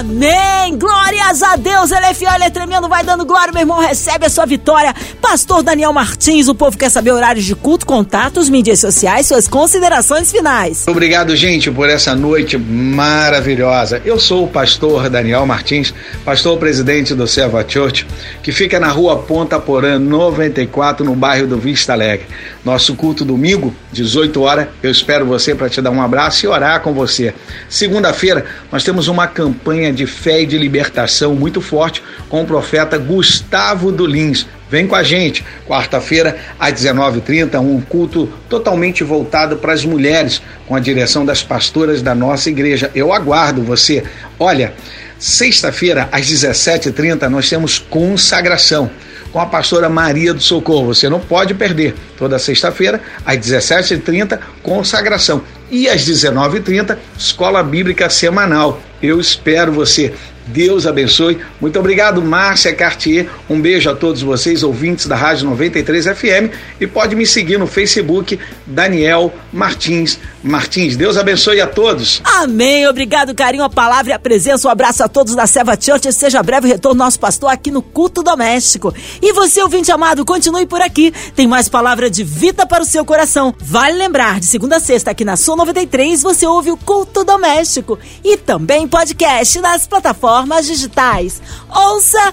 Amém! 0.00 0.78
Glórias 0.78 1.42
a 1.42 1.56
Deus! 1.56 1.92
Ele 1.92 2.06
é 2.06 2.14
fiel, 2.14 2.32
ele 2.34 2.44
é 2.44 2.50
tremendo, 2.50 2.88
vai 2.88 3.04
dando 3.04 3.22
glória, 3.26 3.52
meu 3.52 3.60
irmão, 3.60 3.78
recebe 3.78 4.24
a 4.24 4.30
sua 4.30 4.46
vitória. 4.46 4.94
Pastor 5.20 5.62
Daniel 5.62 5.92
Martins, 5.92 6.48
o 6.48 6.54
povo 6.54 6.78
quer 6.78 6.88
saber 6.90 7.12
horários 7.12 7.44
de 7.44 7.54
culto, 7.54 7.84
contatos, 7.84 8.48
mídias 8.48 8.80
sociais, 8.80 9.26
suas 9.26 9.46
considerações 9.46 10.32
finais. 10.32 10.88
Obrigado, 10.88 11.36
gente, 11.36 11.70
por 11.70 11.86
essa 11.86 12.14
noite 12.14 12.56
maravilhosa. 12.56 14.00
Eu 14.02 14.18
sou 14.18 14.44
o 14.44 14.48
pastor 14.48 15.10
Daniel 15.10 15.44
Martins, 15.44 15.92
pastor 16.24 16.56
presidente 16.56 17.14
do 17.14 17.26
Serva 17.26 17.62
Church, 17.68 18.06
que 18.42 18.52
fica 18.52 18.80
na 18.80 18.88
rua 18.88 19.18
Ponta 19.18 19.60
Porã 19.60 19.98
94, 19.98 21.04
no 21.04 21.14
bairro 21.14 21.46
do 21.46 21.58
Vista 21.58 21.92
Alegre. 21.92 22.26
Nosso 22.64 22.94
culto 22.94 23.22
domingo, 23.22 23.74
18 23.92 24.40
horas, 24.40 24.68
eu 24.82 24.90
espero 24.90 25.26
você 25.26 25.54
para 25.54 25.68
te 25.68 25.82
dar 25.82 25.90
um 25.90 26.00
abraço 26.00 26.46
e 26.46 26.48
orar 26.48 26.80
com 26.80 26.94
você. 26.94 27.34
Segunda-feira, 27.68 28.46
nós 28.72 28.82
temos 28.82 29.06
uma 29.06 29.26
campanha 29.26 29.89
de 29.92 30.06
fé 30.06 30.42
e 30.42 30.46
de 30.46 30.58
libertação 30.58 31.34
muito 31.34 31.60
forte 31.60 32.02
com 32.28 32.42
o 32.42 32.46
profeta 32.46 32.98
Gustavo 32.98 33.90
do 33.90 34.06
Lins. 34.06 34.46
Vem 34.70 34.86
com 34.86 34.94
a 34.94 35.02
gente, 35.02 35.44
quarta-feira, 35.66 36.38
às 36.58 36.74
19h30, 36.74 37.58
um 37.60 37.80
culto 37.80 38.28
totalmente 38.48 39.02
voltado 39.02 39.56
para 39.56 39.72
as 39.72 39.84
mulheres, 39.84 40.40
com 40.66 40.76
a 40.76 40.80
direção 40.80 41.24
das 41.26 41.42
pastoras 41.42 42.02
da 42.02 42.14
nossa 42.14 42.48
igreja. 42.48 42.90
Eu 42.94 43.12
aguardo 43.12 43.62
você. 43.62 44.04
Olha, 44.38 44.72
sexta-feira, 45.18 46.08
às 46.12 46.26
17h30, 46.26 47.28
nós 47.28 47.48
temos 47.48 47.78
consagração 47.80 48.88
com 49.32 49.40
a 49.40 49.46
pastora 49.46 49.88
Maria 49.88 50.32
do 50.32 50.40
Socorro. 50.40 50.94
Você 50.94 51.08
não 51.08 51.20
pode 51.20 51.54
perder. 51.54 51.94
Toda 52.16 52.38
sexta-feira, 52.38 53.00
às 53.24 53.38
17h30, 53.38 54.38
consagração. 54.62 55.42
E 55.70 55.88
às 55.88 56.04
19h30, 56.04 56.98
escola 57.16 57.62
bíblica 57.62 58.10
semanal. 58.10 58.82
Eu 59.00 59.20
espero 59.20 59.72
você. 59.72 60.12
Deus 60.46 60.86
abençoe. 60.86 61.38
Muito 61.60 61.78
obrigado, 61.78 62.20
Márcia 62.20 62.74
Cartier. 62.74 63.28
Um 63.48 63.60
beijo 63.60 63.88
a 63.88 63.94
todos 63.94 64.20
vocês, 64.20 64.64
ouvintes 64.64 65.06
da 65.06 65.14
Rádio 65.14 65.48
93 65.48 66.06
FM. 66.06 66.52
E 66.80 66.86
pode 66.86 67.14
me 67.14 67.24
seguir 67.24 67.56
no 67.58 67.68
Facebook, 67.68 68.38
Daniel 68.66 69.32
Martins 69.52 70.18
Martins. 70.42 70.96
Deus 70.96 71.16
abençoe 71.16 71.60
a 71.60 71.66
todos. 71.66 72.20
Amém. 72.24 72.86
Obrigado, 72.88 73.34
carinho, 73.34 73.64
a 73.64 73.70
palavra 73.70 74.12
e 74.12 74.14
a 74.14 74.18
presença. 74.18 74.66
Um 74.66 74.70
abraço 74.70 75.02
a 75.02 75.08
todos 75.08 75.34
da 75.34 75.46
Seva 75.46 75.78
Church. 75.80 76.12
Seja 76.12 76.42
breve 76.42 76.68
retorno 76.68 76.98
nosso 76.98 77.20
pastor 77.20 77.50
aqui 77.50 77.70
no 77.70 77.82
Culto 77.82 78.22
Doméstico. 78.22 78.94
E 79.20 79.32
você, 79.32 79.62
ouvinte 79.62 79.92
amado, 79.92 80.24
continue 80.24 80.66
por 80.66 80.80
aqui. 80.80 81.12
Tem 81.34 81.46
mais 81.46 81.68
palavra 81.68 82.08
de 82.08 82.24
vida 82.24 82.66
para 82.66 82.82
o 82.82 82.86
seu 82.86 83.04
coração. 83.04 83.54
Vale 83.58 83.96
lembrar, 83.96 84.40
de 84.40 84.46
segunda 84.46 84.76
a 84.76 84.80
sexta, 84.80 85.10
aqui 85.10 85.24
na 85.24 85.36
Sul 85.36 85.56
93, 85.56 86.22
você 86.22 86.46
ouve 86.46 86.70
o 86.70 86.76
Culto 86.76 87.24
Doméstico. 87.24 87.98
E 88.24 88.36
também 88.36 88.88
podcast 88.88 89.60
nas 89.60 89.86
plataformas 89.86 90.66
digitais. 90.66 91.40
Ouça 91.68 92.32